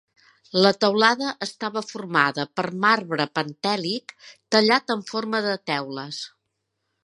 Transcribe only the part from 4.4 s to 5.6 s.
tallat en forma de